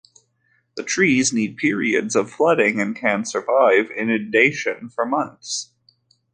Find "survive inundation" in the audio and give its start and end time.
3.23-4.89